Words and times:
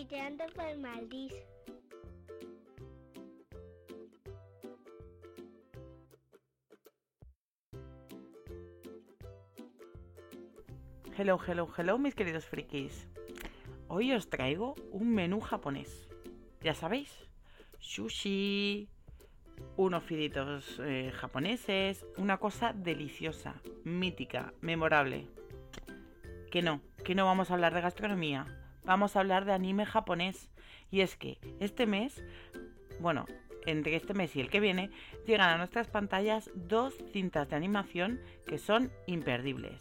Fiteando 0.00 0.44
por 0.56 0.78
Maldís. 0.78 1.34
Hello, 11.18 11.38
hello, 11.46 11.68
hello, 11.76 11.98
mis 11.98 12.14
queridos 12.14 12.46
frikis. 12.46 13.08
Hoy 13.88 14.14
os 14.14 14.30
traigo 14.30 14.74
un 14.90 15.14
menú 15.14 15.38
japonés. 15.40 16.08
Ya 16.62 16.72
sabéis, 16.72 17.28
sushi, 17.78 18.88
unos 19.76 20.02
fiditos 20.02 20.80
eh, 20.82 21.12
japoneses, 21.14 22.06
una 22.16 22.38
cosa 22.38 22.72
deliciosa, 22.72 23.60
mítica, 23.84 24.54
memorable. 24.62 25.28
Que 26.50 26.62
no, 26.62 26.80
que 27.04 27.14
no 27.14 27.26
vamos 27.26 27.50
a 27.50 27.54
hablar 27.54 27.74
de 27.74 27.82
gastronomía, 27.82 28.59
vamos 28.84 29.16
a 29.16 29.20
hablar 29.20 29.44
de 29.44 29.52
anime 29.52 29.86
japonés. 29.86 30.50
Y 30.90 31.00
es 31.00 31.16
que 31.16 31.38
este 31.60 31.86
mes, 31.86 32.22
bueno, 32.98 33.26
entre 33.66 33.96
este 33.96 34.14
mes 34.14 34.34
y 34.36 34.40
el 34.40 34.50
que 34.50 34.60
viene, 34.60 34.90
llegan 35.26 35.50
a 35.50 35.58
nuestras 35.58 35.88
pantallas 35.88 36.50
dos 36.54 36.94
cintas 37.12 37.48
de 37.48 37.56
animación 37.56 38.20
que 38.46 38.58
son 38.58 38.90
imperdibles. 39.06 39.80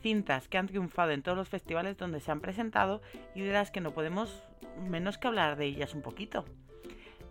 Cintas 0.00 0.48
que 0.48 0.58
han 0.58 0.68
triunfado 0.68 1.10
en 1.10 1.22
todos 1.22 1.36
los 1.36 1.48
festivales 1.48 1.96
donde 1.96 2.20
se 2.20 2.30
han 2.30 2.40
presentado 2.40 3.02
y 3.34 3.40
de 3.40 3.52
las 3.52 3.70
que 3.70 3.80
no 3.80 3.92
podemos 3.92 4.42
menos 4.88 5.18
que 5.18 5.26
hablar 5.26 5.56
de 5.56 5.66
ellas 5.66 5.94
un 5.94 6.02
poquito. 6.02 6.44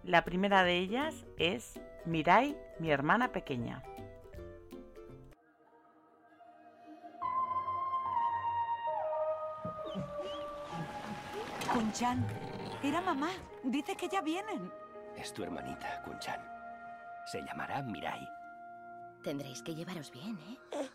La 0.04 0.23
primera 0.23 0.64
de 0.64 0.78
ellas 0.78 1.26
es 1.38 1.80
Mirai, 2.06 2.58
mi 2.80 2.92
hermana 2.92 3.32
pequeña. 3.32 3.84
Kunchan, 11.78 12.25
era 12.81 13.00
mamá. 13.02 13.30
Dice 13.64 13.95
que 13.95 14.09
ya 14.09 14.22
vienen. 14.22 14.73
Es 15.16 15.31
tu 15.31 15.44
hermanita, 15.44 16.02
Kunchan. 16.02 16.42
Se 17.31 17.39
llamará 17.44 17.83
Mirai. 17.83 18.28
Tendréis 19.23 19.61
que 19.61 19.75
llevaros 19.75 20.09
bien, 20.09 20.39
¿eh? 20.39 20.89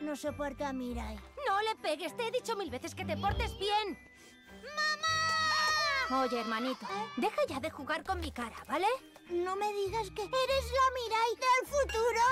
No 0.00 0.16
soporto 0.16 0.64
a 0.64 0.72
Mirai. 0.72 1.16
No 1.46 1.60
le 1.60 1.76
pegues, 1.82 2.16
te 2.16 2.28
he 2.28 2.30
dicho 2.30 2.56
mil 2.56 2.70
veces 2.70 2.94
que 2.94 3.04
te 3.04 3.14
portes 3.14 3.58
bien. 3.58 3.98
¡Mamá! 6.08 6.22
Oye, 6.22 6.40
hermanito, 6.40 6.86
deja 7.18 7.42
ya 7.46 7.60
de 7.60 7.68
jugar 7.68 8.04
con 8.04 8.20
mi 8.20 8.32
cara, 8.32 8.56
¿vale? 8.66 8.86
No 9.28 9.54
me 9.54 9.70
digas 9.70 10.10
que 10.12 10.22
eres 10.22 10.72
la 10.78 10.86
Mirai 10.94 11.36
del 11.36 11.66
futuro. 11.68 12.22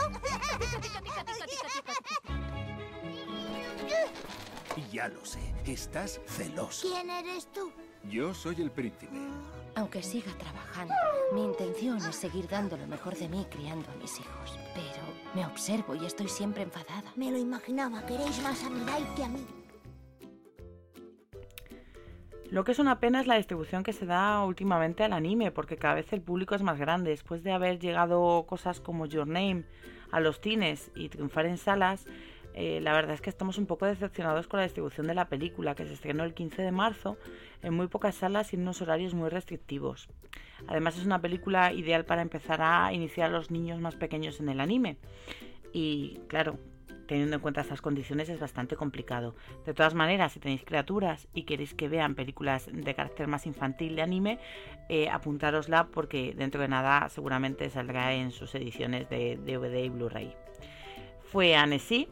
Ya 4.88 5.08
lo 5.08 5.24
sé, 5.24 5.40
estás 5.66 6.20
celoso. 6.26 6.88
¿Quién 6.88 7.10
eres 7.10 7.46
tú? 7.52 7.72
Yo 8.08 8.32
soy 8.34 8.60
el 8.60 8.70
príncipe. 8.70 9.12
Aunque 9.74 10.02
siga 10.02 10.32
trabajando, 10.38 10.94
mi 11.32 11.44
intención 11.44 11.98
es 11.98 12.16
seguir 12.16 12.48
dando 12.48 12.76
lo 12.76 12.86
mejor 12.86 13.14
de 13.16 13.28
mí 13.28 13.46
criando 13.50 13.90
a 13.90 13.94
mis 13.96 14.18
hijos. 14.18 14.58
Pero 14.74 15.04
me 15.34 15.46
observo 15.46 15.94
y 15.94 16.06
estoy 16.06 16.28
siempre 16.28 16.62
enfadada. 16.62 17.12
Me 17.16 17.30
lo 17.30 17.38
imaginaba. 17.38 18.04
Queréis 18.06 18.42
más 18.42 18.64
a 18.64 18.70
Mirai 18.70 19.14
que 19.14 19.24
a 19.24 19.28
mí. 19.28 19.46
Lo 22.50 22.64
que 22.64 22.72
es 22.72 22.80
una 22.80 22.98
pena 22.98 23.20
es 23.20 23.28
la 23.28 23.36
distribución 23.36 23.84
que 23.84 23.92
se 23.92 24.06
da 24.06 24.44
últimamente 24.44 25.04
al 25.04 25.12
anime, 25.12 25.52
porque 25.52 25.76
cada 25.76 25.94
vez 25.94 26.12
el 26.12 26.20
público 26.20 26.56
es 26.56 26.62
más 26.62 26.78
grande. 26.80 27.10
Después 27.10 27.44
de 27.44 27.52
haber 27.52 27.78
llegado 27.78 28.44
cosas 28.48 28.80
como 28.80 29.06
Your 29.06 29.28
Name 29.28 29.64
a 30.10 30.18
los 30.18 30.40
cines 30.40 30.90
y 30.96 31.10
triunfar 31.10 31.46
en 31.46 31.58
salas, 31.58 32.06
eh, 32.60 32.78
la 32.82 32.92
verdad 32.92 33.14
es 33.14 33.22
que 33.22 33.30
estamos 33.30 33.56
un 33.56 33.64
poco 33.64 33.86
decepcionados 33.86 34.46
con 34.46 34.58
la 34.58 34.64
distribución 34.64 35.06
de 35.06 35.14
la 35.14 35.30
película, 35.30 35.74
que 35.74 35.86
se 35.86 35.94
estrenó 35.94 36.24
el 36.24 36.34
15 36.34 36.60
de 36.60 36.72
marzo 36.72 37.16
en 37.62 37.72
muy 37.72 37.88
pocas 37.88 38.14
salas 38.14 38.52
y 38.52 38.56
en 38.56 38.62
unos 38.62 38.82
horarios 38.82 39.14
muy 39.14 39.30
restrictivos. 39.30 40.10
Además 40.66 40.98
es 40.98 41.06
una 41.06 41.22
película 41.22 41.72
ideal 41.72 42.04
para 42.04 42.20
empezar 42.20 42.60
a 42.60 42.92
iniciar 42.92 43.30
a 43.30 43.32
los 43.32 43.50
niños 43.50 43.80
más 43.80 43.96
pequeños 43.96 44.40
en 44.40 44.50
el 44.50 44.60
anime. 44.60 44.98
Y 45.72 46.20
claro, 46.28 46.58
teniendo 47.06 47.36
en 47.36 47.40
cuenta 47.40 47.62
estas 47.62 47.80
condiciones 47.80 48.28
es 48.28 48.38
bastante 48.38 48.76
complicado. 48.76 49.34
De 49.64 49.72
todas 49.72 49.94
maneras, 49.94 50.32
si 50.32 50.38
tenéis 50.38 50.62
criaturas 50.62 51.28
y 51.32 51.44
queréis 51.44 51.72
que 51.72 51.88
vean 51.88 52.14
películas 52.14 52.68
de 52.70 52.94
carácter 52.94 53.26
más 53.26 53.46
infantil 53.46 53.96
de 53.96 54.02
anime, 54.02 54.38
eh, 54.90 55.08
apuntárosla 55.08 55.86
porque 55.86 56.34
dentro 56.36 56.60
de 56.60 56.68
nada 56.68 57.08
seguramente 57.08 57.70
saldrá 57.70 58.12
en 58.12 58.32
sus 58.32 58.54
ediciones 58.54 59.08
de 59.08 59.38
DVD 59.38 59.82
y 59.82 59.88
Blu-ray. 59.88 60.34
Fue 61.22 61.54
Annecy, 61.54 62.06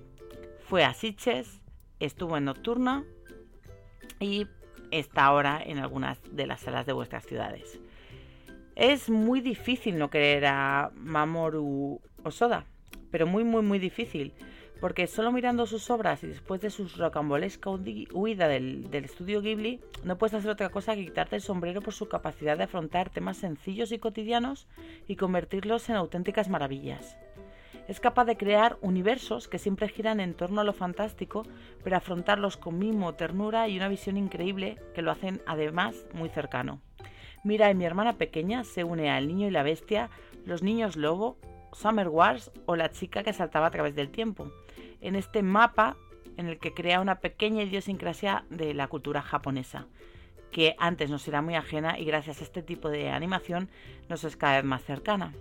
fue 0.68 0.84
a 0.84 0.92
Sitges, 0.92 1.62
estuvo 1.98 2.36
en 2.36 2.44
Nocturna 2.44 3.02
y 4.20 4.46
está 4.90 5.24
ahora 5.24 5.62
en 5.64 5.78
algunas 5.78 6.18
de 6.30 6.46
las 6.46 6.60
salas 6.60 6.84
de 6.84 6.92
vuestras 6.92 7.24
ciudades. 7.24 7.80
Es 8.76 9.08
muy 9.08 9.40
difícil 9.40 9.98
no 9.98 10.10
querer 10.10 10.44
a 10.44 10.90
Mamoru 10.94 12.02
Osoda, 12.22 12.66
pero 13.10 13.26
muy 13.26 13.44
muy 13.44 13.62
muy 13.62 13.78
difícil, 13.78 14.34
porque 14.78 15.06
solo 15.06 15.32
mirando 15.32 15.64
sus 15.64 15.88
obras 15.88 16.22
y 16.22 16.26
después 16.26 16.60
de 16.60 16.68
su 16.68 16.86
rocambolesca 16.86 17.70
huida 17.70 18.46
del, 18.46 18.90
del, 18.90 19.06
estudio 19.06 19.40
Ghibli, 19.40 19.80
no 20.04 20.18
puedes 20.18 20.34
hacer 20.34 20.50
otra 20.50 20.68
cosa 20.68 20.94
que 20.94 21.06
quitarte 21.06 21.36
el 21.36 21.42
sombrero 21.42 21.80
por 21.80 21.94
su 21.94 22.08
capacidad 22.08 22.58
de 22.58 22.64
afrontar 22.64 23.08
temas 23.08 23.38
sencillos 23.38 23.90
y 23.90 23.98
cotidianos 23.98 24.68
y 25.06 25.16
convertirlos 25.16 25.88
en 25.88 25.96
auténticas 25.96 26.50
maravillas. 26.50 27.16
Es 27.86 28.00
capaz 28.00 28.24
de 28.24 28.36
crear 28.36 28.76
universos 28.80 29.48
que 29.48 29.58
siempre 29.58 29.88
giran 29.88 30.20
en 30.20 30.34
torno 30.34 30.60
a 30.60 30.64
lo 30.64 30.72
fantástico, 30.72 31.44
pero 31.82 31.96
afrontarlos 31.96 32.56
con 32.56 32.78
mimo, 32.78 33.14
ternura 33.14 33.68
y 33.68 33.76
una 33.76 33.88
visión 33.88 34.16
increíble 34.16 34.76
que 34.94 35.02
lo 35.02 35.10
hacen 35.10 35.40
además 35.46 36.06
muy 36.12 36.28
cercano. 36.28 36.80
Mira, 37.44 37.70
en 37.70 37.78
mi 37.78 37.84
hermana 37.84 38.18
pequeña 38.18 38.64
se 38.64 38.84
une 38.84 39.10
a 39.10 39.18
El 39.18 39.28
niño 39.28 39.46
y 39.46 39.50
la 39.50 39.62
bestia, 39.62 40.10
Los 40.44 40.62
niños 40.62 40.96
lobo, 40.96 41.38
Summer 41.72 42.08
Wars 42.08 42.50
o 42.66 42.76
La 42.76 42.90
chica 42.90 43.22
que 43.22 43.32
saltaba 43.32 43.66
a 43.66 43.70
través 43.70 43.94
del 43.94 44.10
tiempo. 44.10 44.50
En 45.00 45.14
este 45.14 45.42
mapa 45.42 45.96
en 46.36 46.46
el 46.46 46.58
que 46.58 46.74
crea 46.74 47.00
una 47.00 47.20
pequeña 47.20 47.62
idiosincrasia 47.62 48.44
de 48.48 48.74
la 48.74 48.88
cultura 48.88 49.22
japonesa, 49.22 49.86
que 50.50 50.74
antes 50.78 51.10
nos 51.10 51.26
era 51.28 51.42
muy 51.42 51.54
ajena 51.56 51.98
y 51.98 52.04
gracias 52.04 52.40
a 52.40 52.44
este 52.44 52.62
tipo 52.62 52.88
de 52.88 53.10
animación 53.10 53.68
nos 54.08 54.24
es 54.24 54.36
cada 54.36 54.56
vez 54.56 54.64
más 54.64 54.82
cercana. 54.82 55.32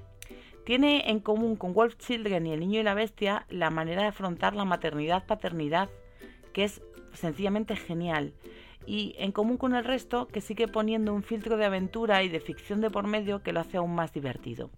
Tiene 0.68 1.10
en 1.10 1.22
común 1.22 1.56
con 1.56 1.74
Wolf 1.74 1.96
Children 1.96 2.46
y 2.46 2.52
El 2.52 2.60
Niño 2.60 2.82
y 2.82 2.84
la 2.84 2.94
Bestia 2.94 3.46
la 3.48 3.70
manera 3.70 4.02
de 4.02 4.10
afrontar 4.10 4.54
la 4.54 4.66
maternidad-paternidad, 4.66 5.88
que 6.52 6.66
es 6.66 6.82
sencillamente 7.14 7.78
genial. 7.78 8.34
Y 8.86 9.16
en 9.18 9.32
común 9.32 9.56
con 9.56 9.76
el 9.76 9.86
resto, 9.86 10.28
que 10.28 10.42
sigue 10.42 10.68
poniendo 10.68 11.14
un 11.14 11.24
filtro 11.24 11.56
de 11.56 11.64
aventura 11.64 12.22
y 12.24 12.28
de 12.28 12.42
ficción 12.42 12.82
de 12.82 12.90
por 12.90 13.08
medio 13.08 13.42
que 13.44 13.54
lo 13.54 13.62
hace 13.62 13.78
aún 13.78 13.96
más 13.96 14.12
divertido. 14.12 14.70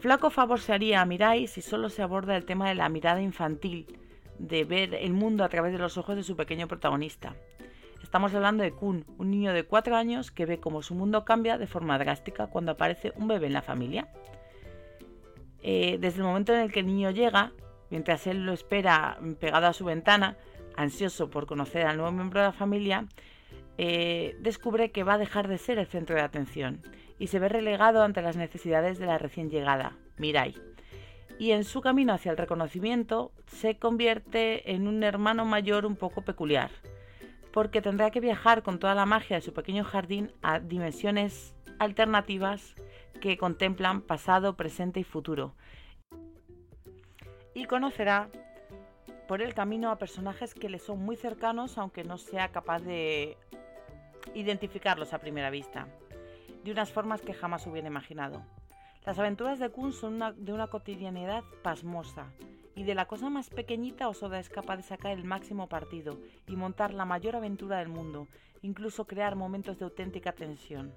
Flaco 0.00 0.30
favor 0.30 0.58
se 0.58 0.72
haría 0.72 1.02
a 1.02 1.06
Mirai 1.06 1.46
si 1.46 1.62
solo 1.62 1.88
se 1.88 2.02
aborda 2.02 2.36
el 2.36 2.46
tema 2.46 2.68
de 2.68 2.74
la 2.74 2.88
mirada 2.88 3.22
infantil, 3.22 3.96
de 4.40 4.64
ver 4.64 4.96
el 4.96 5.12
mundo 5.12 5.44
a 5.44 5.48
través 5.48 5.70
de 5.72 5.78
los 5.78 5.98
ojos 5.98 6.16
de 6.16 6.24
su 6.24 6.34
pequeño 6.34 6.66
protagonista. 6.66 7.36
Estamos 8.16 8.32
hablando 8.32 8.64
de 8.64 8.72
Kun, 8.72 9.04
un 9.18 9.30
niño 9.30 9.52
de 9.52 9.64
4 9.64 9.94
años 9.94 10.30
que 10.30 10.46
ve 10.46 10.58
cómo 10.58 10.80
su 10.80 10.94
mundo 10.94 11.26
cambia 11.26 11.58
de 11.58 11.66
forma 11.66 11.98
drástica 11.98 12.46
cuando 12.46 12.72
aparece 12.72 13.12
un 13.14 13.28
bebé 13.28 13.48
en 13.48 13.52
la 13.52 13.60
familia. 13.60 14.08
Eh, 15.62 15.98
desde 16.00 16.20
el 16.20 16.24
momento 16.24 16.54
en 16.54 16.60
el 16.60 16.72
que 16.72 16.80
el 16.80 16.86
niño 16.86 17.10
llega, 17.10 17.52
mientras 17.90 18.26
él 18.26 18.46
lo 18.46 18.54
espera 18.54 19.18
pegado 19.38 19.66
a 19.66 19.74
su 19.74 19.84
ventana, 19.84 20.38
ansioso 20.78 21.28
por 21.28 21.44
conocer 21.44 21.86
al 21.86 21.98
nuevo 21.98 22.10
miembro 22.10 22.40
de 22.40 22.46
la 22.46 22.52
familia, 22.54 23.04
eh, 23.76 24.34
descubre 24.40 24.92
que 24.92 25.04
va 25.04 25.12
a 25.12 25.18
dejar 25.18 25.46
de 25.46 25.58
ser 25.58 25.78
el 25.78 25.86
centro 25.86 26.16
de 26.16 26.22
atención 26.22 26.80
y 27.18 27.26
se 27.26 27.38
ve 27.38 27.50
relegado 27.50 28.02
ante 28.02 28.22
las 28.22 28.38
necesidades 28.38 28.98
de 28.98 29.04
la 29.04 29.18
recién 29.18 29.50
llegada, 29.50 29.92
Mirai. 30.16 30.54
Y 31.38 31.50
en 31.50 31.64
su 31.64 31.82
camino 31.82 32.14
hacia 32.14 32.30
el 32.30 32.38
reconocimiento 32.38 33.32
se 33.46 33.78
convierte 33.78 34.72
en 34.72 34.88
un 34.88 35.02
hermano 35.02 35.44
mayor 35.44 35.84
un 35.84 35.96
poco 35.96 36.22
peculiar, 36.22 36.70
porque 37.56 37.80
tendrá 37.80 38.10
que 38.10 38.20
viajar 38.20 38.62
con 38.62 38.78
toda 38.78 38.94
la 38.94 39.06
magia 39.06 39.36
de 39.36 39.40
su 39.40 39.54
pequeño 39.54 39.82
jardín 39.82 40.30
a 40.42 40.60
dimensiones 40.60 41.54
alternativas 41.78 42.74
que 43.18 43.38
contemplan 43.38 44.02
pasado, 44.02 44.58
presente 44.58 45.00
y 45.00 45.04
futuro. 45.04 45.54
y 47.54 47.64
conocerá 47.64 48.28
por 49.26 49.40
el 49.40 49.54
camino 49.54 49.90
a 49.90 49.96
personajes 49.96 50.52
que 50.52 50.68
le 50.68 50.78
son 50.78 50.98
muy 50.98 51.16
cercanos 51.16 51.78
aunque 51.78 52.04
no 52.04 52.18
sea 52.18 52.52
capaz 52.52 52.80
de 52.80 53.38
identificarlos 54.34 55.14
a 55.14 55.18
primera 55.18 55.48
vista, 55.48 55.88
de 56.62 56.72
unas 56.72 56.92
formas 56.92 57.22
que 57.22 57.32
jamás 57.32 57.66
hubiera 57.66 57.88
imaginado. 57.88 58.42
Las 59.06 59.18
aventuras 59.18 59.58
de 59.58 59.70
Kun 59.70 59.94
son 59.94 60.18
de 60.36 60.52
una 60.52 60.66
cotidianidad 60.66 61.42
pasmosa, 61.62 62.26
y 62.76 62.84
de 62.84 62.94
la 62.94 63.06
cosa 63.06 63.30
más 63.30 63.50
pequeñita 63.50 64.08
Osoda 64.08 64.38
es 64.38 64.50
capaz 64.50 64.76
de 64.76 64.82
sacar 64.82 65.12
el 65.12 65.24
máximo 65.24 65.68
partido 65.68 66.18
y 66.46 66.54
montar 66.54 66.92
la 66.94 67.06
mayor 67.06 67.34
aventura 67.34 67.78
del 67.78 67.88
mundo, 67.88 68.28
incluso 68.62 69.06
crear 69.06 69.34
momentos 69.34 69.78
de 69.78 69.86
auténtica 69.86 70.32
tensión. 70.32 70.92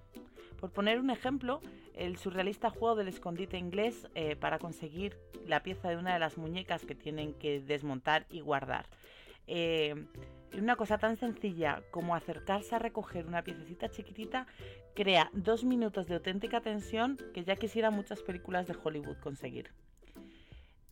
Por 0.59 0.71
poner 0.71 0.99
un 0.99 1.09
ejemplo, 1.09 1.61
el 1.95 2.17
surrealista 2.17 2.69
juego 2.69 2.95
del 2.95 3.07
escondite 3.07 3.57
inglés 3.57 4.07
eh, 4.13 4.35
para 4.35 4.59
conseguir 4.59 5.17
la 5.47 5.63
pieza 5.63 5.89
de 5.89 5.95
una 5.95 6.13
de 6.13 6.19
las 6.19 6.37
muñecas 6.37 6.83
que 6.85 6.95
tienen 6.95 7.33
que 7.33 7.61
desmontar 7.61 8.25
y 8.29 8.41
guardar. 8.41 8.85
Eh, 9.47 9.95
una 10.57 10.75
cosa 10.75 10.97
tan 10.97 11.15
sencilla 11.15 11.81
como 11.91 12.13
acercarse 12.13 12.75
a 12.75 12.79
recoger 12.79 13.25
una 13.25 13.43
piececita 13.43 13.89
chiquitita 13.89 14.47
crea 14.95 15.29
dos 15.31 15.63
minutos 15.63 16.07
de 16.07 16.15
auténtica 16.15 16.59
tensión 16.59 17.17
que 17.33 17.45
ya 17.45 17.55
quisiera 17.55 17.89
muchas 17.89 18.21
películas 18.21 18.67
de 18.67 18.75
Hollywood 18.83 19.17
conseguir. 19.19 19.71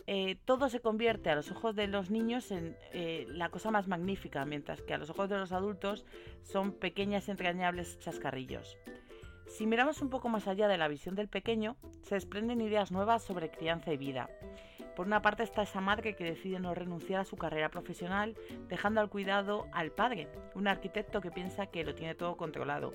Eh, 0.09 0.37
todo 0.45 0.69
se 0.69 0.79
convierte 0.79 1.29
a 1.29 1.35
los 1.35 1.51
ojos 1.51 1.75
de 1.75 1.87
los 1.87 2.09
niños 2.09 2.51
en 2.51 2.77
eh, 2.93 3.25
la 3.27 3.49
cosa 3.49 3.71
más 3.71 3.89
magnífica, 3.89 4.45
mientras 4.45 4.81
que 4.81 4.93
a 4.93 4.97
los 4.97 5.09
ojos 5.09 5.27
de 5.27 5.37
los 5.37 5.51
adultos 5.51 6.05
son 6.43 6.71
pequeñas 6.71 7.27
entrañables 7.27 7.99
chascarrillos. 7.99 8.77
Si 9.47 9.65
miramos 9.65 10.01
un 10.01 10.09
poco 10.09 10.29
más 10.29 10.47
allá 10.47 10.69
de 10.69 10.77
la 10.77 10.87
visión 10.87 11.15
del 11.15 11.27
pequeño, 11.27 11.75
se 12.03 12.15
desprenden 12.15 12.61
ideas 12.61 12.91
nuevas 12.91 13.23
sobre 13.23 13.49
crianza 13.49 13.91
y 13.91 13.97
vida. 13.97 14.29
Por 14.95 15.07
una 15.07 15.21
parte 15.21 15.43
está 15.43 15.63
esa 15.63 15.81
madre 15.81 16.15
que 16.15 16.23
decide 16.23 16.59
no 16.59 16.73
renunciar 16.73 17.21
a 17.21 17.25
su 17.25 17.35
carrera 17.35 17.69
profesional, 17.69 18.35
dejando 18.67 19.01
al 19.01 19.09
cuidado 19.09 19.67
al 19.73 19.91
padre, 19.91 20.29
un 20.55 20.67
arquitecto 20.67 21.19
que 21.19 21.31
piensa 21.31 21.67
que 21.67 21.83
lo 21.83 21.93
tiene 21.93 22.15
todo 22.15 22.37
controlado. 22.37 22.93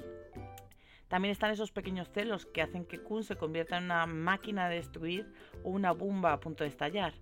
También 1.13 1.33
están 1.33 1.51
esos 1.51 1.73
pequeños 1.73 2.09
celos 2.09 2.47
que 2.47 2.63
hacen 2.63 2.87
que 2.87 2.99
Kun 2.99 3.23
se 3.23 3.37
convierta 3.37 3.77
en 3.77 3.85
una 3.85 4.07
máquina 4.07 4.71
de 4.71 4.77
destruir 4.77 5.31
o 5.63 5.69
una 5.69 5.93
bomba 5.93 6.33
a 6.33 6.41
punto 6.41 6.65
de 6.65 6.71
estallar. 6.71 7.13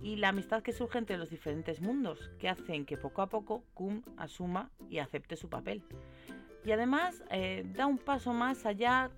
Y 0.00 0.14
la 0.14 0.28
amistad 0.28 0.62
que 0.62 0.70
surge 0.70 0.98
entre 0.98 1.18
los 1.18 1.30
diferentes 1.30 1.80
mundos, 1.80 2.30
que 2.38 2.48
hacen 2.48 2.86
que 2.86 2.96
poco 2.96 3.22
a 3.22 3.28
poco 3.28 3.64
Kun 3.74 4.04
asuma 4.18 4.70
y 4.88 4.98
acepte 4.98 5.34
su 5.34 5.48
papel. 5.48 5.82
Y 6.64 6.70
además 6.70 7.24
eh, 7.28 7.64
da 7.74 7.86
un 7.86 7.98
paso 7.98 8.32
más 8.32 8.66
allá. 8.66 9.10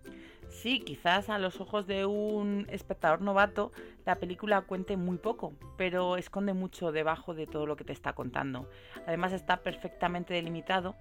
Sí, 0.49 0.81
quizás 0.81 1.29
a 1.29 1.39
los 1.39 1.61
ojos 1.61 1.87
de 1.87 2.07
un 2.07 2.67
espectador 2.71 3.21
novato 3.21 3.71
la 4.07 4.15
película 4.15 4.63
cuente 4.63 4.97
muy 4.97 5.19
poco, 5.19 5.53
pero 5.77 6.17
esconde 6.17 6.55
mucho 6.55 6.91
debajo 6.91 7.35
de 7.35 7.47
todo 7.47 7.67
lo 7.67 7.77
que 7.77 7.85
te 7.85 7.93
está 7.93 8.15
contando. 8.15 8.67
Además 9.07 9.35
está 9.35 9.59
perfectamente 9.59 10.33
delimitado 10.33 10.95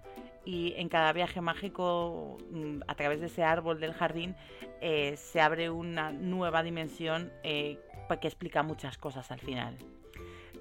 y 0.46 0.74
en 0.78 0.90
cada 0.90 1.12
viaje 1.12 1.42
mágico, 1.42 2.38
mm, 2.52 2.82
a 2.88 2.96
través 2.96 3.20
de 3.20 3.28
ese 3.28 3.44
árbol 3.44 3.80
del 3.80 3.94
jardín, 3.94 4.36
eh, 4.82 5.18
se 5.18 5.42
abre 5.42 5.70
una 5.70 6.12
nueva 6.12 6.64
dimensión 6.64 7.32
eh, 7.44 7.80
que 8.22 8.28
explica 8.28 8.62
muchas 8.62 8.98
cosas 8.98 9.32
al 9.32 9.40
final. 9.40 9.76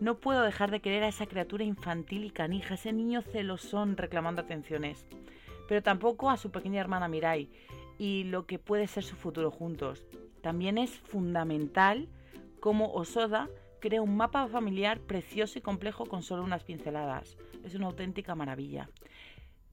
No 0.00 0.18
puedo 0.18 0.42
dejar 0.42 0.70
de 0.70 0.80
querer 0.80 1.04
a 1.04 1.08
esa 1.08 1.26
criatura 1.26 1.62
infantil 1.62 2.24
y 2.24 2.30
canija, 2.30 2.74
ese 2.74 2.92
niño 2.92 3.22
celosón 3.22 3.96
reclamando 3.96 4.42
atenciones, 4.42 5.06
pero 5.68 5.82
tampoco 5.82 6.30
a 6.30 6.36
su 6.36 6.50
pequeña 6.50 6.80
hermana 6.80 7.06
Mirai 7.06 7.50
y 7.98 8.24
lo 8.24 8.46
que 8.46 8.58
puede 8.58 8.86
ser 8.86 9.04
su 9.04 9.14
futuro 9.14 9.50
juntos. 9.50 10.06
También 10.40 10.78
es 10.78 10.90
fundamental 10.90 12.08
cómo 12.60 12.92
Osoda 12.92 13.48
crea 13.80 14.02
un 14.02 14.16
mapa 14.16 14.48
familiar 14.48 14.98
precioso 15.00 15.58
y 15.58 15.62
complejo 15.62 16.06
con 16.06 16.22
solo 16.22 16.42
unas 16.42 16.64
pinceladas. 16.64 17.36
Es 17.62 17.74
una 17.74 17.86
auténtica 17.86 18.34
maravilla. 18.34 18.88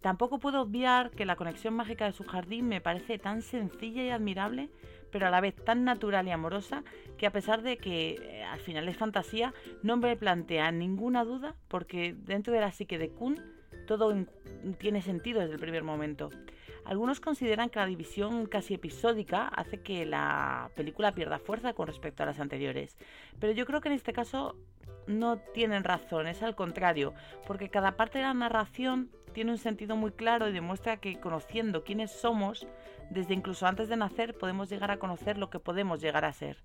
Tampoco 0.01 0.39
puedo 0.39 0.61
obviar 0.61 1.11
que 1.11 1.25
la 1.25 1.35
conexión 1.35 1.75
mágica 1.75 2.05
de 2.05 2.13
su 2.13 2.23
jardín 2.23 2.67
me 2.67 2.81
parece 2.81 3.19
tan 3.19 3.41
sencilla 3.41 4.03
y 4.03 4.09
admirable, 4.09 4.69
pero 5.11 5.27
a 5.27 5.29
la 5.29 5.41
vez 5.41 5.55
tan 5.55 5.83
natural 5.83 6.27
y 6.27 6.31
amorosa, 6.31 6.83
que 7.17 7.27
a 7.27 7.31
pesar 7.31 7.61
de 7.61 7.77
que 7.77 8.15
eh, 8.19 8.43
al 8.43 8.59
final 8.59 8.87
es 8.89 8.97
fantasía, 8.97 9.53
no 9.83 9.97
me 9.97 10.15
plantea 10.15 10.71
ninguna 10.71 11.23
duda, 11.23 11.55
porque 11.67 12.15
dentro 12.17 12.51
de 12.53 12.61
la 12.61 12.71
psique 12.71 12.97
de 12.97 13.09
Kun 13.09 13.39
todo 13.85 14.15
tiene 14.79 15.01
sentido 15.01 15.41
desde 15.41 15.53
el 15.53 15.59
primer 15.59 15.83
momento. 15.83 16.29
Algunos 16.83 17.19
consideran 17.19 17.69
que 17.69 17.79
la 17.79 17.85
división 17.85 18.47
casi 18.47 18.73
episódica 18.73 19.47
hace 19.47 19.81
que 19.81 20.05
la 20.05 20.71
película 20.75 21.11
pierda 21.11 21.37
fuerza 21.37 21.73
con 21.73 21.87
respecto 21.87 22.23
a 22.23 22.25
las 22.25 22.39
anteriores, 22.39 22.97
pero 23.39 23.53
yo 23.53 23.65
creo 23.65 23.81
que 23.81 23.89
en 23.89 23.95
este 23.95 24.13
caso 24.13 24.55
no 25.07 25.37
tienen 25.37 25.83
razón, 25.83 26.27
es 26.27 26.41
al 26.41 26.55
contrario, 26.55 27.13
porque 27.45 27.69
cada 27.69 27.97
parte 27.97 28.19
de 28.19 28.23
la 28.23 28.33
narración 28.33 29.11
tiene 29.31 29.51
un 29.51 29.57
sentido 29.57 29.95
muy 29.95 30.11
claro 30.11 30.47
y 30.47 30.53
demuestra 30.53 30.97
que 30.97 31.19
conociendo 31.19 31.83
quiénes 31.83 32.11
somos, 32.11 32.67
desde 33.09 33.33
incluso 33.33 33.65
antes 33.65 33.89
de 33.89 33.97
nacer 33.97 34.37
podemos 34.37 34.69
llegar 34.69 34.91
a 34.91 34.99
conocer 34.99 35.37
lo 35.37 35.49
que 35.49 35.59
podemos 35.59 36.01
llegar 36.01 36.25
a 36.25 36.33
ser. 36.33 36.57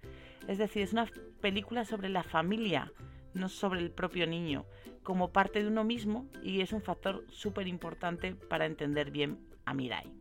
Es 0.48 0.58
decir, 0.58 0.82
es 0.82 0.92
una 0.92 1.10
película 1.40 1.84
sobre 1.84 2.08
la 2.08 2.22
familia, 2.22 2.92
no 3.34 3.48
sobre 3.48 3.80
el 3.80 3.90
propio 3.90 4.26
niño, 4.26 4.64
como 5.02 5.32
parte 5.32 5.62
de 5.62 5.68
uno 5.68 5.84
mismo 5.84 6.26
y 6.42 6.60
es 6.60 6.72
un 6.72 6.82
factor 6.82 7.24
súper 7.30 7.68
importante 7.68 8.34
para 8.34 8.66
entender 8.66 9.10
bien 9.10 9.38
a 9.64 9.74
Mirai. 9.74 10.12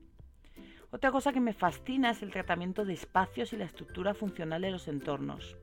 Otra 0.92 1.12
cosa 1.12 1.34
que 1.34 1.42
me 1.42 1.54
fascina 1.54 2.12
es 2.12 2.22
el 2.22 2.32
tratamiento 2.32 2.86
de 2.86 2.94
espacios 2.94 3.52
y 3.52 3.58
la 3.58 3.66
estructura 3.66 4.14
funcional 4.14 4.62
de 4.62 4.72
los 4.72 4.88
entornos. 4.88 5.58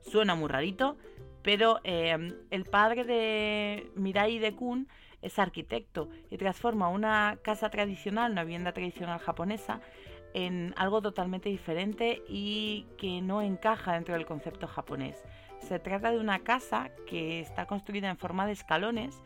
Suena 0.00 0.34
muy 0.34 0.48
rarito, 0.48 0.98
pero 1.42 1.80
eh, 1.84 2.34
el 2.50 2.64
padre 2.64 3.04
de 3.04 3.90
Mirai 3.94 4.38
de 4.38 4.54
Kun 4.54 4.88
es 5.22 5.38
arquitecto 5.38 6.08
y 6.30 6.36
transforma 6.36 6.88
una 6.88 7.38
casa 7.42 7.70
tradicional, 7.70 8.32
una 8.32 8.44
vivienda 8.44 8.72
tradicional 8.72 9.18
japonesa, 9.20 9.80
en 10.34 10.74
algo 10.76 11.02
totalmente 11.02 11.48
diferente 11.48 12.22
y 12.28 12.86
que 12.98 13.20
no 13.20 13.42
encaja 13.42 13.94
dentro 13.94 14.14
del 14.14 14.26
concepto 14.26 14.66
japonés. 14.66 15.22
Se 15.60 15.78
trata 15.78 16.10
de 16.10 16.18
una 16.18 16.40
casa 16.40 16.90
que 17.06 17.40
está 17.40 17.66
construida 17.66 18.10
en 18.10 18.16
forma 18.16 18.46
de 18.46 18.52
escalones, 18.52 19.22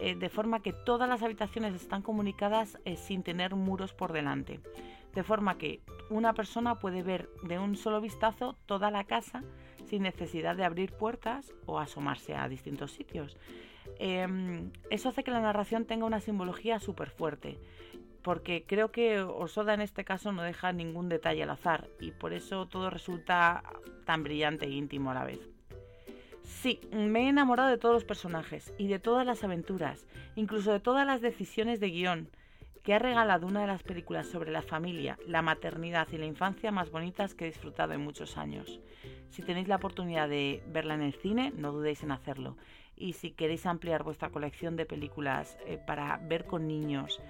eh, 0.00 0.14
de 0.14 0.28
forma 0.28 0.60
que 0.60 0.72
todas 0.72 1.08
las 1.08 1.22
habitaciones 1.22 1.74
están 1.74 2.02
comunicadas 2.02 2.78
eh, 2.84 2.96
sin 2.96 3.22
tener 3.22 3.54
muros 3.54 3.94
por 3.94 4.12
delante. 4.12 4.60
De 5.14 5.22
forma 5.22 5.58
que 5.58 5.80
una 6.10 6.34
persona 6.34 6.78
puede 6.78 7.02
ver 7.02 7.30
de 7.42 7.58
un 7.58 7.76
solo 7.76 8.00
vistazo 8.00 8.56
toda 8.66 8.90
la 8.90 9.04
casa 9.04 9.42
sin 9.86 10.02
necesidad 10.02 10.54
de 10.54 10.64
abrir 10.64 10.92
puertas 10.92 11.52
o 11.66 11.78
asomarse 11.78 12.34
a 12.34 12.48
distintos 12.48 12.92
sitios. 12.92 13.36
Em, 13.98 14.70
eso 14.90 15.08
hace 15.08 15.24
que 15.24 15.30
la 15.30 15.40
narración 15.40 15.84
tenga 15.84 16.06
una 16.06 16.20
simbología 16.20 16.78
súper 16.78 17.10
fuerte, 17.10 17.58
porque 18.22 18.64
creo 18.66 18.90
que 18.90 19.20
Osoda 19.20 19.74
en 19.74 19.80
este 19.80 20.04
caso 20.04 20.32
no 20.32 20.42
deja 20.42 20.72
ningún 20.72 21.08
detalle 21.08 21.42
al 21.42 21.50
azar 21.50 21.88
y 22.00 22.12
por 22.12 22.32
eso 22.32 22.66
todo 22.66 22.90
resulta 22.90 23.62
tan 24.04 24.22
brillante 24.22 24.66
e 24.66 24.70
íntimo 24.70 25.10
a 25.10 25.14
la 25.14 25.24
vez. 25.24 25.40
Sí, 26.42 26.80
me 26.92 27.26
he 27.26 27.28
enamorado 27.28 27.68
de 27.68 27.78
todos 27.78 27.94
los 27.94 28.04
personajes 28.04 28.72
y 28.78 28.88
de 28.88 28.98
todas 28.98 29.26
las 29.26 29.44
aventuras, 29.44 30.06
incluso 30.34 30.72
de 30.72 30.80
todas 30.80 31.06
las 31.06 31.20
decisiones 31.20 31.78
de 31.78 31.90
guion, 31.90 32.30
que 32.82 32.94
ha 32.94 32.98
regalado 32.98 33.46
una 33.46 33.60
de 33.60 33.66
las 33.66 33.82
películas 33.82 34.26
sobre 34.28 34.50
la 34.50 34.62
familia, 34.62 35.18
la 35.26 35.42
maternidad 35.42 36.08
y 36.10 36.16
la 36.16 36.24
infancia 36.24 36.72
más 36.72 36.90
bonitas 36.90 37.34
que 37.34 37.44
he 37.44 37.48
disfrutado 37.48 37.92
en 37.92 38.00
muchos 38.00 38.38
años. 38.38 38.80
Si 39.28 39.42
tenéis 39.42 39.68
la 39.68 39.76
oportunidad 39.76 40.28
de 40.28 40.62
verla 40.68 40.94
en 40.94 41.02
el 41.02 41.12
cine, 41.12 41.52
no 41.54 41.70
dudéis 41.70 42.02
en 42.02 42.12
hacerlo 42.12 42.56
y 42.98 43.14
si 43.14 43.30
queréis 43.30 43.66
ampliar 43.66 44.02
vuestra 44.02 44.30
colección 44.30 44.76
de 44.76 44.86
películas 44.86 45.58
eh, 45.66 45.78
para 45.86 46.18
ver 46.18 46.44
con 46.44 46.66
niños 46.66 47.20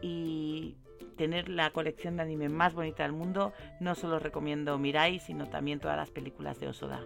y 0.00 0.76
tener 1.16 1.48
la 1.48 1.70
colección 1.70 2.16
de 2.16 2.22
anime 2.22 2.48
más 2.48 2.74
bonita 2.74 3.02
del 3.02 3.12
mundo, 3.12 3.52
no 3.80 3.94
solo 3.94 4.16
os 4.16 4.22
recomiendo 4.22 4.78
Mirai, 4.78 5.20
sino 5.20 5.48
también 5.48 5.80
todas 5.80 5.96
las 5.96 6.10
películas 6.10 6.60
de 6.60 6.68
Osoda. 6.68 7.04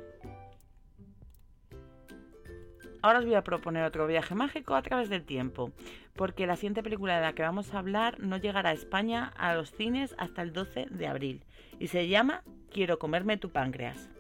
Ahora 3.00 3.20
os 3.20 3.24
voy 3.24 3.34
a 3.34 3.44
proponer 3.44 3.84
otro 3.84 4.06
viaje 4.06 4.34
mágico 4.34 4.74
a 4.74 4.82
través 4.82 5.08
del 5.08 5.24
tiempo, 5.24 5.70
porque 6.16 6.46
la 6.46 6.56
siguiente 6.56 6.82
película 6.82 7.16
de 7.16 7.22
la 7.22 7.32
que 7.32 7.42
vamos 7.42 7.72
a 7.72 7.78
hablar 7.78 8.18
no 8.18 8.38
llegará 8.38 8.70
a 8.70 8.74
España 8.74 9.32
a 9.36 9.54
los 9.54 9.70
cines 9.70 10.14
hasta 10.18 10.42
el 10.42 10.52
12 10.52 10.86
de 10.90 11.06
abril 11.06 11.44
y 11.78 11.88
se 11.88 12.08
llama 12.08 12.42
Quiero 12.70 12.98
comerme 12.98 13.36
tu 13.36 13.50
páncreas. 13.50 14.10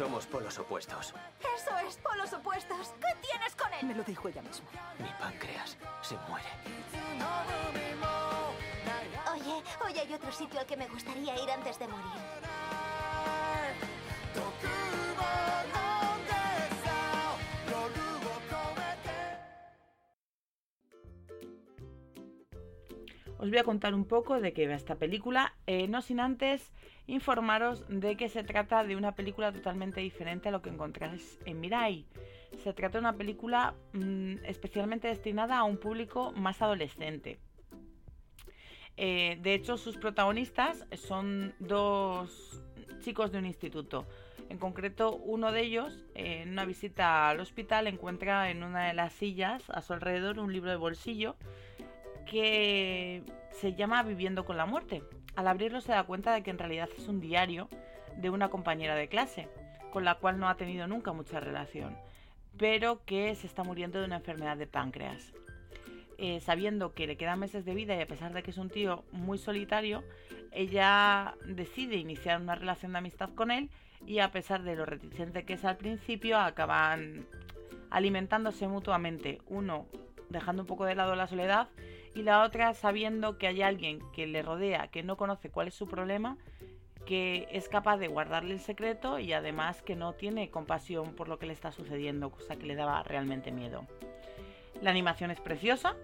Somos 0.00 0.24
polos 0.24 0.58
opuestos. 0.58 1.12
Eso 1.58 1.76
es, 1.86 1.98
polos 1.98 2.32
opuestos. 2.32 2.94
¿Qué 2.98 3.28
tienes 3.28 3.54
con 3.54 3.70
él? 3.74 3.86
Me 3.86 3.94
lo 3.94 4.02
dijo 4.02 4.28
ella 4.28 4.40
misma. 4.40 4.66
Mi 4.98 5.10
páncreas 5.20 5.76
se 6.00 6.16
muere. 6.26 6.48
Oye, 9.30 9.62
hoy 9.84 9.98
hay 9.98 10.14
otro 10.14 10.32
sitio 10.32 10.58
al 10.58 10.64
que 10.64 10.78
me 10.78 10.88
gustaría 10.88 11.34
ir 11.42 11.50
antes 11.50 11.78
de 11.78 11.86
morir. 11.86 12.40
Os 23.40 23.48
voy 23.48 23.56
a 23.56 23.64
contar 23.64 23.94
un 23.94 24.04
poco 24.04 24.38
de 24.38 24.52
qué 24.52 24.68
va 24.68 24.74
esta 24.74 24.96
película, 24.96 25.54
eh, 25.66 25.88
no 25.88 26.02
sin 26.02 26.20
antes 26.20 26.70
informaros 27.06 27.82
de 27.88 28.14
que 28.18 28.28
se 28.28 28.44
trata 28.44 28.84
de 28.84 28.96
una 28.96 29.14
película 29.14 29.50
totalmente 29.50 30.02
diferente 30.02 30.50
a 30.50 30.52
lo 30.52 30.60
que 30.60 30.68
encontráis 30.68 31.38
en 31.46 31.58
Mirai. 31.58 32.04
Se 32.62 32.74
trata 32.74 32.98
de 32.98 33.00
una 33.00 33.16
película 33.16 33.72
mm, 33.94 34.44
especialmente 34.44 35.08
destinada 35.08 35.56
a 35.56 35.64
un 35.64 35.78
público 35.78 36.32
más 36.32 36.60
adolescente. 36.60 37.38
Eh, 38.98 39.38
de 39.40 39.54
hecho, 39.54 39.78
sus 39.78 39.96
protagonistas 39.96 40.84
son 40.92 41.54
dos 41.60 42.62
chicos 43.00 43.32
de 43.32 43.38
un 43.38 43.46
instituto. 43.46 44.06
En 44.50 44.58
concreto, 44.58 45.16
uno 45.16 45.50
de 45.50 45.62
ellos, 45.62 46.04
en 46.14 46.50
una 46.50 46.66
visita 46.66 47.30
al 47.30 47.40
hospital, 47.40 47.86
encuentra 47.86 48.50
en 48.50 48.64
una 48.64 48.88
de 48.88 48.92
las 48.92 49.14
sillas 49.14 49.70
a 49.70 49.80
su 49.80 49.94
alrededor 49.94 50.38
un 50.40 50.52
libro 50.52 50.68
de 50.68 50.76
bolsillo 50.76 51.36
que 52.30 53.24
se 53.50 53.74
llama 53.74 54.04
Viviendo 54.04 54.44
con 54.44 54.56
la 54.56 54.64
muerte. 54.64 55.02
Al 55.34 55.48
abrirlo 55.48 55.80
se 55.80 55.90
da 55.90 56.04
cuenta 56.04 56.32
de 56.32 56.42
que 56.44 56.50
en 56.50 56.58
realidad 56.58 56.88
es 56.96 57.08
un 57.08 57.20
diario 57.20 57.68
de 58.16 58.30
una 58.30 58.50
compañera 58.50 58.94
de 58.94 59.08
clase, 59.08 59.48
con 59.92 60.04
la 60.04 60.14
cual 60.14 60.38
no 60.38 60.48
ha 60.48 60.56
tenido 60.56 60.86
nunca 60.86 61.12
mucha 61.12 61.40
relación, 61.40 61.96
pero 62.56 63.04
que 63.04 63.34
se 63.34 63.48
está 63.48 63.64
muriendo 63.64 63.98
de 63.98 64.04
una 64.04 64.18
enfermedad 64.18 64.56
de 64.56 64.68
páncreas. 64.68 65.32
Eh, 66.18 66.38
sabiendo 66.40 66.94
que 66.94 67.08
le 67.08 67.16
quedan 67.16 67.40
meses 67.40 67.64
de 67.64 67.74
vida 67.74 67.96
y 67.96 68.00
a 68.00 68.06
pesar 68.06 68.32
de 68.32 68.44
que 68.44 68.52
es 68.52 68.58
un 68.58 68.70
tío 68.70 69.04
muy 69.10 69.36
solitario, 69.36 70.04
ella 70.52 71.34
decide 71.46 71.96
iniciar 71.96 72.40
una 72.40 72.54
relación 72.54 72.92
de 72.92 72.98
amistad 72.98 73.30
con 73.34 73.50
él 73.50 73.70
y 74.06 74.20
a 74.20 74.30
pesar 74.30 74.62
de 74.62 74.76
lo 74.76 74.86
reticente 74.86 75.44
que 75.44 75.54
es 75.54 75.64
al 75.64 75.78
principio, 75.78 76.38
acaban 76.38 77.26
alimentándose 77.90 78.68
mutuamente, 78.68 79.40
uno 79.48 79.86
dejando 80.28 80.62
un 80.62 80.68
poco 80.68 80.84
de 80.84 80.94
lado 80.94 81.16
la 81.16 81.26
soledad 81.26 81.68
y 82.14 82.22
la 82.22 82.42
otra 82.42 82.74
sabiendo 82.74 83.38
que 83.38 83.46
hay 83.46 83.62
alguien 83.62 84.00
que 84.12 84.26
le 84.26 84.42
rodea, 84.42 84.88
que 84.88 85.02
no 85.02 85.16
conoce 85.16 85.50
cuál 85.50 85.68
es 85.68 85.74
su 85.74 85.86
problema, 85.86 86.36
que 87.06 87.48
es 87.50 87.68
capaz 87.68 87.96
de 87.98 88.08
guardarle 88.08 88.54
el 88.54 88.60
secreto 88.60 89.18
y 89.18 89.32
además 89.32 89.82
que 89.82 89.96
no 89.96 90.12
tiene 90.12 90.50
compasión 90.50 91.14
por 91.14 91.28
lo 91.28 91.38
que 91.38 91.46
le 91.46 91.52
está 91.52 91.72
sucediendo, 91.72 92.30
cosa 92.30 92.56
que 92.56 92.66
le 92.66 92.74
daba 92.74 93.02
realmente 93.02 93.52
miedo. 93.52 93.86
La 94.82 94.90
animación 94.90 95.30
es 95.30 95.40
preciosa, 95.40 95.96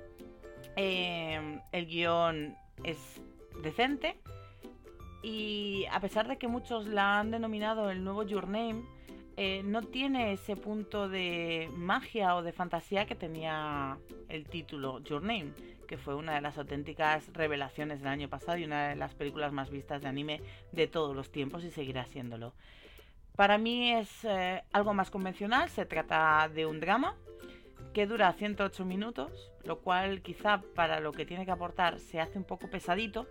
eh, 0.77 1.61
el 1.73 1.87
guion 1.87 2.57
es 2.85 3.21
decente 3.63 4.17
y 5.23 5.87
a 5.91 6.01
pesar 6.01 6.29
de 6.29 6.39
que 6.39 6.49
muchos 6.49 6.87
la 6.87 7.19
han 7.19 7.31
denominado 7.31 7.91
el 7.91 8.05
nuevo 8.05 8.23
Your 8.23 8.47
Name, 8.47 8.83
eh, 9.37 9.63
no 9.65 9.83
tiene 9.83 10.33
ese 10.33 10.57
punto 10.57 11.09
de 11.09 11.69
magia 11.77 12.37
o 12.37 12.43
de 12.43 12.53
fantasía 12.53 13.07
que 13.07 13.15
tenía 13.15 13.99
el 14.29 14.47
título 14.47 15.01
Your 15.01 15.23
Name, 15.23 15.53
que 15.87 15.99
fue 15.99 16.15
una 16.15 16.35
de 16.35 16.41
las 16.41 16.59
auténticas 16.59 17.33
revelaciones 17.33 18.01
del 18.01 18.09
año 18.09 18.29
pasado 18.29 18.59
y 18.59 18.65
una 18.65 18.89
de 18.89 18.97
las 18.97 19.15
películas 19.15 19.53
más 19.53 19.71
vistas 19.71 20.03
de 20.03 20.09
anime 20.09 20.41
de 20.73 20.87
todos 20.87 21.15
los 21.15 21.31
tiempos 21.31 21.65
y 21.65 21.71
seguirá 21.71 22.05
siéndolo. 22.07 22.55
Para 23.37 23.59
mí 23.59 23.93
es 23.93 24.25
eh, 24.25 24.63
algo 24.73 24.95
más 24.95 25.11
convencional, 25.11 25.69
se 25.69 25.85
trata 25.85 26.49
de 26.49 26.67
un 26.67 26.81
drama 26.81 27.15
que 27.93 28.07
dura 28.07 28.33
108 28.33 28.85
minutos, 28.85 29.53
lo 29.65 29.81
cual 29.81 30.23
quizá 30.23 30.63
para 30.75 31.01
lo 31.01 31.13
que 31.13 31.27
tiene 31.27 31.45
que 31.45 31.51
aportar 31.51 31.99
se 31.99 32.21
hace 32.21 32.39
un 32.39 32.45
poco 32.45 32.69
pesadito, 32.69 33.27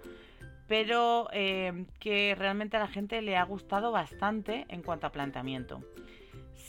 pero 0.68 1.28
eh, 1.34 1.86
que 2.00 2.36
realmente 2.36 2.78
a 2.78 2.82
la 2.82 2.88
gente 2.88 3.22
le 3.22 3.38
ha 3.38 3.44
gustado 3.44 3.92
bastante 3.92 4.66
en 4.70 4.82
cuanto 4.82 5.08
a 5.08 5.12
planteamiento. 5.12 5.82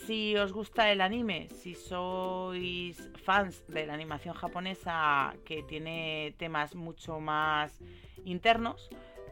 Si 0.06 0.36
os 0.36 0.52
gusta 0.52 0.92
el 0.92 1.00
anime, 1.00 1.48
si 1.50 1.74
sois 1.74 2.94
fans 3.24 3.66
de 3.66 3.86
la 3.86 3.94
animación 3.94 4.36
japonesa 4.36 5.34
que 5.44 5.64
tiene 5.64 6.32
temas 6.38 6.76
mucho 6.76 7.18
más 7.18 7.80
internos, 8.24 8.88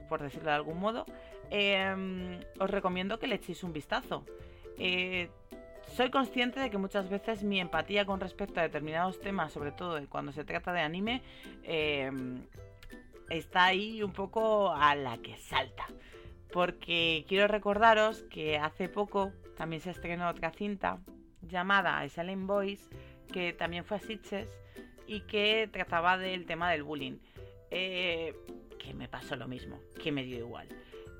por 0.09 0.21
decirlo 0.21 0.51
de 0.51 0.57
algún 0.57 0.81
modo, 0.81 1.07
em, 1.51 2.41
os 2.59 2.69
recomiendo 2.69 3.21
que 3.21 3.29
le 3.29 3.37
echéis 3.37 3.63
un 3.63 3.73
vistazo. 3.73 4.25
Eh, 4.77 5.31
soy 5.95 6.11
consciente 6.11 6.59
de 6.59 6.71
que 6.71 6.79
muchas 6.79 7.09
veces 7.09 7.45
mi 7.45 7.61
empatía 7.61 8.05
con 8.05 8.19
respecto 8.19 8.59
a 8.59 8.65
determinados 8.65 9.21
temas, 9.21 9.53
sobre 9.53 9.71
todo 9.71 10.05
cuando 10.09 10.33
se 10.33 10.45
trata 10.45 10.73
de 10.73 10.81
anime, 10.81 11.23
em, 11.63 12.43
está 13.31 13.67
ahí 13.67 14.03
un 14.03 14.13
poco 14.13 14.73
a 14.73 14.97
la 14.97 15.19
que 15.19 15.37
salta. 15.37 15.87
Porque 16.53 17.25
quiero 17.29 17.47
recordaros 17.47 18.25
que 18.25 18.59
hace 18.59 18.89
poco 18.89 19.33
también 19.57 19.83
se 19.83 19.91
estrenó 19.91 20.29
otra 20.29 20.51
cinta 20.51 20.99
llamada 21.43 22.07
Silent 22.09 22.47
Boys, 22.47 22.89
que 23.33 23.53
también 23.53 23.85
fue 23.85 23.99
a 23.99 24.01
Sitches 24.01 24.49
y 25.07 25.21
que 25.23 25.69
trataba 25.73 26.17
del 26.19 26.47
tema 26.47 26.71
del 26.71 26.83
bullying. 26.83 27.19
Eh, 27.71 28.35
que 28.79 28.95
me 28.95 29.09
pasó 29.09 29.37
lo 29.37 29.49
mismo, 29.49 29.81
que 30.03 30.13
me 30.13 30.25
dio 30.25 30.39
igual. 30.39 30.69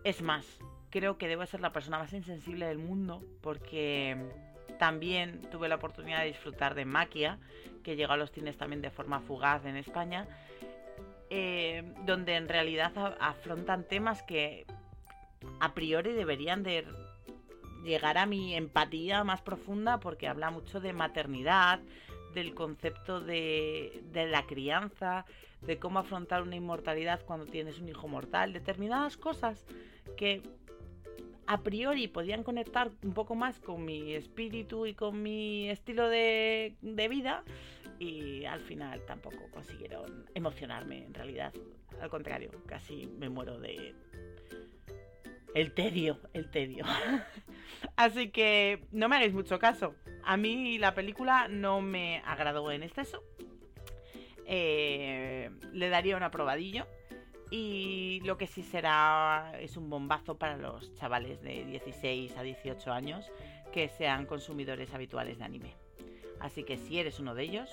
Es 0.05 0.21
más, 0.21 0.59
creo 0.91 1.17
que 1.17 1.29
debo 1.29 1.47
ser 1.47 1.61
la 1.61 1.73
persona 1.73 1.99
más 1.99 2.13
insensible 2.13 2.67
del 2.67 2.79
mundo 2.79 3.23
porque 3.41 4.17
también 4.79 5.41
tuve 5.51 5.69
la 5.69 5.77
oportunidad 5.77 6.21
de 6.21 6.27
disfrutar 6.27 6.75
de 6.75 6.85
Maquia, 6.85 7.39
que 7.83 7.97
llegó 7.97 8.13
a 8.13 8.17
los 8.17 8.31
cines 8.33 8.57
también 8.57 8.83
de 8.83 8.91
forma 8.91 9.21
fugaz 9.21 9.65
en 9.65 9.77
España 9.77 10.29
eh, 11.31 11.83
donde 12.05 12.37
en 12.37 12.49
realidad 12.49 12.93
afrontan 13.19 13.83
temas 13.85 14.23
que 14.23 14.67
a 15.59 15.75
priori 15.75 16.13
deberían 16.13 16.63
de 16.63 16.87
llegar 17.85 18.19
a 18.19 18.27
mi 18.27 18.55
empatía 18.55 19.25
más 19.25 19.43
profunda 19.43 20.01
porque 20.01 20.29
habla 20.29 20.51
mucho 20.51 20.81
de 20.81 20.93
maternidad, 20.93 21.81
del 22.35 22.55
concepto 22.55 23.21
de, 23.21 24.03
la 24.13 24.47
crianza, 24.47 25.25
de 25.61 25.79
cómo 25.79 26.01
afrontar 26.01 26.43
una 26.43 26.57
inmortalidad 26.57 27.25
cuando 27.25 27.47
tienes 27.47 27.79
un 27.79 27.89
hijo 27.89 28.09
mortal, 28.09 28.53
determinadas 28.53 29.17
cosas 29.17 29.65
que 30.17 30.43
a 31.47 31.63
priori 31.63 32.09
podían 32.09 32.43
conectar 32.43 32.91
un 33.03 33.13
poco 33.13 33.35
más 33.35 33.61
con 33.61 33.85
mi 33.85 34.15
espíritu 34.15 34.87
y 34.87 34.95
con 34.95 35.23
mi 35.23 35.69
estilo 35.69 36.09
de 36.09 36.75
vida 37.09 37.45
y 37.99 38.45
al 38.45 38.61
final 38.61 39.05
tampoco 39.07 39.49
consiguieron 39.51 40.27
emocionarme 40.35 41.05
en 41.05 41.15
realidad. 41.15 41.53
Al 42.01 42.11
contrario, 42.11 42.51
casi 42.67 43.07
me 43.07 43.29
muero 43.29 43.59
de... 43.59 43.95
El 45.55 45.73
tedio, 45.73 46.21
el 46.33 46.51
tedio. 46.51 46.85
Así 47.97 48.31
que 48.31 48.85
no 48.91 49.09
me 49.09 49.17
hagáis 49.17 49.33
mucho 49.33 49.59
caso. 49.59 49.95
A 50.25 50.37
mí 50.37 50.79
la 50.79 50.95
película 50.95 51.47
no 51.49 51.81
me 51.81 52.23
agradó 52.27 52.73
en 52.73 52.83
exceso. 52.83 53.23
Eh, 54.47 55.51
le 55.73 55.89
daría 55.89 56.17
un 56.17 56.25
aprobadillo. 56.25 56.87
Y 57.51 58.21
lo 58.25 58.37
que 58.37 58.49
sí 58.49 58.65
será 58.65 59.53
es 59.61 59.77
un 59.77 59.89
bombazo 59.89 60.37
para 60.39 60.57
los 60.57 60.93
chavales 60.97 61.41
de 61.41 61.65
16 61.65 62.37
a 62.37 62.43
18 62.43 62.93
años 62.93 63.31
que 63.73 63.89
sean 63.89 64.27
consumidores 64.27 64.93
habituales 64.93 65.39
de 65.39 65.45
anime. 65.45 65.75
Así 66.41 66.65
que 66.65 66.77
si 66.77 66.99
eres 66.99 67.21
uno 67.21 67.35
de 67.35 67.45
ellos, 67.45 67.71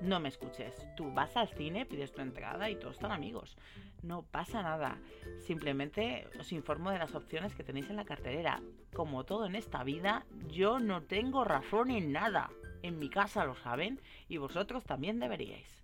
no 0.00 0.20
me 0.20 0.28
escuches. 0.28 0.86
Tú 0.96 1.12
vas 1.12 1.36
al 1.36 1.48
cine, 1.48 1.86
pides 1.86 2.12
tu 2.12 2.20
entrada 2.20 2.68
y 2.68 2.76
todos 2.76 2.96
están 2.96 3.12
amigos. 3.12 3.56
No 4.02 4.22
pasa 4.22 4.62
nada. 4.62 4.98
Simplemente 5.46 6.26
os 6.38 6.52
informo 6.52 6.90
de 6.90 6.98
las 6.98 7.14
opciones 7.14 7.54
que 7.54 7.64
tenéis 7.64 7.90
en 7.90 7.96
la 7.96 8.04
cartelera. 8.04 8.60
Como 8.94 9.24
todo 9.24 9.46
en 9.46 9.54
esta 9.54 9.84
vida, 9.84 10.24
yo 10.48 10.78
no 10.78 11.02
tengo 11.02 11.44
razón 11.44 11.90
en 11.90 12.12
nada. 12.12 12.50
En 12.82 12.98
mi 12.98 13.10
casa 13.10 13.44
lo 13.44 13.54
saben 13.54 14.00
y 14.28 14.38
vosotros 14.38 14.84
también 14.84 15.20
deberíais. 15.20 15.80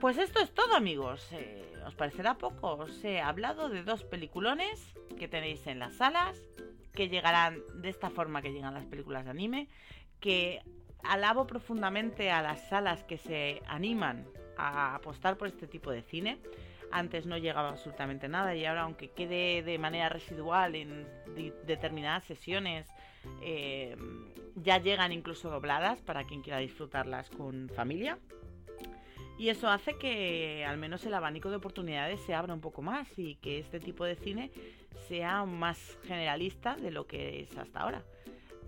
Pues 0.00 0.16
esto 0.16 0.40
es 0.40 0.50
todo 0.54 0.74
amigos. 0.74 1.28
Eh, 1.32 1.70
¿Os 1.86 1.94
parecerá 1.94 2.38
poco? 2.38 2.76
Os 2.76 3.04
he 3.04 3.20
hablado 3.20 3.68
de 3.68 3.82
dos 3.82 4.02
peliculones 4.02 4.94
que 5.18 5.28
tenéis 5.28 5.66
en 5.66 5.78
las 5.78 5.96
salas, 5.96 6.40
que 6.94 7.08
llegarán 7.08 7.58
de 7.74 7.90
esta 7.90 8.08
forma 8.08 8.40
que 8.40 8.52
llegan 8.52 8.72
las 8.72 8.86
películas 8.86 9.24
de 9.24 9.30
anime, 9.30 9.68
que 10.18 10.62
alabo 11.02 11.46
profundamente 11.46 12.30
a 12.30 12.40
las 12.40 12.68
salas 12.68 13.04
que 13.04 13.18
se 13.18 13.62
animan 13.66 14.26
a 14.56 14.94
apostar 14.94 15.36
por 15.36 15.48
este 15.48 15.66
tipo 15.66 15.90
de 15.90 16.02
cine. 16.02 16.38
Antes 16.92 17.26
no 17.26 17.38
llegaba 17.38 17.70
absolutamente 17.70 18.28
nada 18.28 18.54
y 18.54 18.64
ahora 18.64 18.82
aunque 18.82 19.10
quede 19.10 19.62
de 19.62 19.78
manera 19.78 20.08
residual 20.08 20.74
en 20.74 21.06
determinadas 21.66 22.24
sesiones, 22.24 22.86
eh, 23.42 23.96
ya 24.56 24.78
llegan 24.78 25.12
incluso 25.12 25.50
dobladas 25.50 26.00
para 26.00 26.24
quien 26.24 26.42
quiera 26.42 26.58
disfrutarlas 26.58 27.30
con 27.30 27.68
familia. 27.74 28.18
Y 29.38 29.48
eso 29.48 29.70
hace 29.70 29.96
que 29.96 30.66
al 30.66 30.76
menos 30.76 31.06
el 31.06 31.14
abanico 31.14 31.48
de 31.48 31.56
oportunidades 31.56 32.20
se 32.20 32.34
abra 32.34 32.52
un 32.52 32.60
poco 32.60 32.82
más 32.82 33.08
y 33.18 33.36
que 33.36 33.58
este 33.58 33.80
tipo 33.80 34.04
de 34.04 34.16
cine 34.16 34.50
sea 35.08 35.46
más 35.46 35.98
generalista 36.06 36.76
de 36.76 36.90
lo 36.90 37.06
que 37.06 37.40
es 37.40 37.56
hasta 37.56 37.80
ahora. 37.80 38.04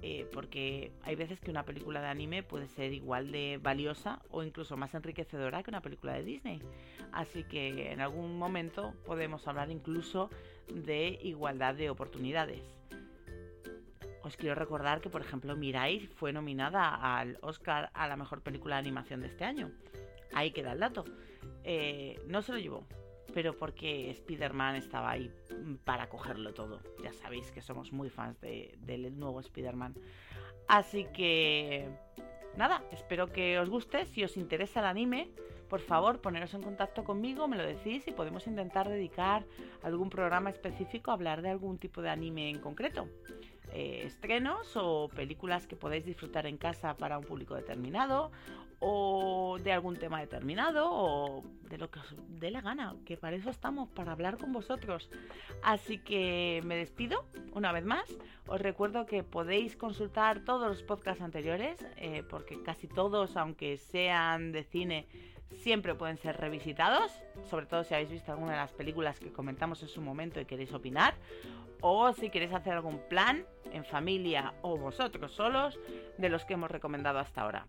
Eh, 0.05 0.29
porque 0.33 0.91
hay 1.05 1.15
veces 1.15 1.39
que 1.41 1.53
una 1.53 1.65
película 1.65 2.01
de 2.01 2.09
anime 2.09 2.43
puede 2.43 2.67
ser 2.67 2.93
igual 2.93 3.31
de 3.31 3.61
valiosa 3.63 4.21
o 4.31 4.43
incluso 4.43 4.77
más 4.77 4.93
enriquecedora 4.95 5.63
que 5.63 5.71
una 5.71 5.81
película 5.81 6.15
de 6.15 6.25
Disney. 6.25 6.61
Así 7.13 7.45
que 7.45 7.93
en 7.93 8.01
algún 8.01 8.37
momento 8.37 8.95
podemos 9.07 9.47
hablar 9.47 9.71
incluso 9.71 10.29
de 10.69 11.21
igualdad 11.23 11.77
de 11.77 11.89
oportunidades. 11.89 12.63
Os 14.25 14.37
quiero 14.37 14.57
recordar 14.57 15.01
que, 15.01 15.11
por 15.11 15.21
ejemplo, 15.21 15.57
Mirai 15.57 16.09
fue 16.09 16.33
nominada 16.33 16.95
al 16.95 17.39
Oscar 17.41 17.91
a 17.95 18.09
la 18.09 18.17
mejor 18.17 18.43
película 18.43 18.77
de 18.77 18.81
animación 18.81 19.21
de 19.21 19.29
este 19.29 19.45
año. 19.45 19.71
Ahí 20.35 20.51
queda 20.51 20.73
el 20.73 20.81
dato. 20.81 21.05
eh, 21.65 22.21
no 22.27 22.43
se 22.43 22.53
lo 22.53 22.59
llevó, 22.59 22.87
pero 23.33 23.57
porque 23.57 24.11
Spider-Man 24.11 24.77
estaba 24.77 25.11
ahí 25.11 25.31
para 25.85 26.09
cogerlo 26.09 26.53
todo. 26.55 26.81
Ya 27.03 27.13
sabéis 27.13 27.51
que 27.51 27.63
somos 27.63 27.93
muy 27.93 28.11
fans 28.11 28.41
de- 28.41 28.75
del 28.81 29.19
nuevo 29.19 29.41
Spider-Man. 29.41 29.95
Así 30.69 31.07
que 31.13 31.89
nada, 32.57 32.83
espero 32.93 33.27
que 33.33 33.59
os 33.59 33.69
guste. 33.69 34.07
Si 34.07 34.23
os 34.25 34.37
interesa 34.37 34.81
el 34.81 34.87
anime, 34.87 35.31
por 35.69 35.81
favor, 35.81 36.21
poneros 36.21 36.53
en 36.55 36.63
contacto 36.63 37.03
conmigo, 37.05 37.49
me 37.49 37.57
lo 37.57 37.65
decís 37.65 38.07
y 38.07 38.13
podemos 38.13 38.47
intentar 38.47 38.89
dedicar 38.89 39.45
algún 39.83 40.11
programa 40.11 40.51
específico 40.51 41.11
a 41.11 41.15
hablar 41.15 41.41
de 41.43 41.49
algún 41.51 41.79
tipo 41.79 42.03
de 42.03 42.11
anime 42.11 42.51
en 42.51 42.59
concreto. 42.61 43.09
Eh, 43.75 44.03
estrenos 44.05 44.77
o 44.77 45.09
películas 45.09 45.67
que 45.67 45.77
podéis 45.77 46.05
disfrutar 46.05 46.47
en 46.47 46.59
casa 46.59 46.95
para 46.99 47.17
un 47.19 47.25
público 47.25 47.55
determinado 47.55 48.31
o 48.85 49.59
de 49.63 49.73
algún 49.73 49.97
tema 49.97 50.19
determinado 50.21 50.91
o 50.91 51.45
de 51.71 51.79
lo 51.79 51.89
que 51.89 52.01
os 52.01 52.17
dé 52.29 52.51
la 52.51 52.61
gana, 52.61 52.97
que 53.07 53.17
para 53.17 53.37
eso 53.37 53.49
estamos, 53.49 53.89
para 53.89 54.11
hablar 54.11 54.39
con 54.39 54.53
vosotros. 54.53 55.09
Así 55.63 55.99
que 55.99 56.61
me 56.65 56.77
despido 56.77 57.25
una 57.53 57.71
vez 57.71 57.85
más. 57.85 58.05
Os 58.49 58.61
recuerdo 58.61 59.07
que 59.07 59.23
podéis 59.23 59.77
consultar 59.77 60.41
todos 60.45 60.69
los 60.69 60.83
podcasts 60.83 61.23
anteriores, 61.23 61.79
eh, 61.97 62.25
porque 62.29 62.61
casi 62.63 62.89
todos, 62.89 63.37
aunque 63.37 63.77
sean 63.77 64.51
de 64.51 64.65
cine, 64.65 65.07
siempre 65.59 65.95
pueden 65.95 66.17
ser 66.17 66.39
revisitados, 66.39 67.13
sobre 67.49 67.67
todo 67.67 67.85
si 67.85 67.95
habéis 67.95 68.11
visto 68.11 68.33
alguna 68.33 68.53
de 68.53 68.59
las 68.59 68.73
películas 68.73 69.21
que 69.21 69.33
comentamos 69.33 69.81
en 69.83 69.89
su 69.89 70.01
momento 70.01 70.41
y 70.41 70.45
queréis 70.45 70.73
opinar, 70.73 71.15
o 71.81 72.13
si 72.13 72.31
queréis 72.31 72.53
hacer 72.53 72.73
algún 72.73 72.99
plan 73.09 73.47
en 73.73 73.85
familia 73.85 74.55
o 74.63 74.77
vosotros 74.77 75.31
solos 75.31 75.79
de 76.19 76.29
los 76.29 76.45
que 76.45 76.55
hemos 76.55 76.71
recomendado 76.71 77.21
hasta 77.21 77.43
ahora. 77.43 77.69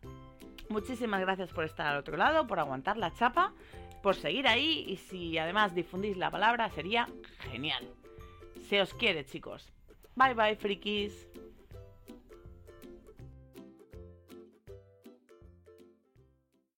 Muchísimas 0.69 1.21
gracias 1.21 1.51
por 1.51 1.65
estar 1.65 1.87
al 1.87 1.99
otro 1.99 2.17
lado, 2.17 2.47
por 2.47 2.59
aguantar 2.59 2.97
la 2.97 3.13
chapa, 3.13 3.53
por 4.01 4.15
seguir 4.15 4.47
ahí 4.47 4.85
y 4.87 4.97
si 4.97 5.37
además 5.37 5.75
difundís 5.75 6.17
la 6.17 6.31
palabra 6.31 6.69
sería 6.69 7.07
genial. 7.51 7.87
Se 8.69 8.81
os 8.81 8.93
quiere 8.93 9.25
chicos. 9.25 9.71
Bye 10.15 10.33
bye 10.33 10.55
frikis. 10.55 11.27